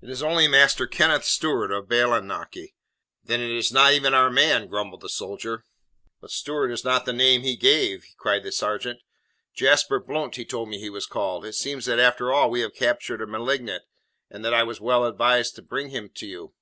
It 0.00 0.08
is 0.08 0.22
only 0.22 0.48
Master 0.48 0.86
Kenneth 0.86 1.26
Stewart, 1.26 1.70
of 1.70 1.88
Bailienochy." 1.90 2.72
"Then 3.24 3.42
it 3.42 3.50
is 3.50 3.70
not 3.70 3.92
even 3.92 4.14
our 4.14 4.30
man," 4.30 4.66
grumbled 4.66 5.02
the 5.02 5.10
soldier. 5.10 5.62
"But 6.22 6.30
Stewart 6.30 6.70
is 6.70 6.86
not 6.86 7.04
the 7.04 7.12
name 7.12 7.42
he 7.42 7.54
gave," 7.54 8.06
cried 8.16 8.44
the 8.44 8.50
sergeant. 8.50 9.00
"Jasper 9.54 10.00
Blount 10.00 10.36
he 10.36 10.46
told 10.46 10.70
me 10.70 10.78
he 10.80 10.88
was 10.88 11.04
called. 11.04 11.44
It 11.44 11.52
seems 11.52 11.84
that 11.84 11.98
after 11.98 12.32
all 12.32 12.48
we 12.48 12.60
have 12.60 12.72
captured 12.74 13.20
a 13.20 13.26
malignant, 13.26 13.82
and 14.30 14.42
that 14.42 14.54
I 14.54 14.62
was 14.62 14.80
well 14.80 15.04
advised 15.04 15.54
to 15.56 15.62
bring 15.62 15.90
him 15.90 16.08
to 16.14 16.26
you." 16.26 16.54